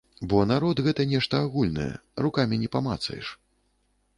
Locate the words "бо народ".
0.29-0.79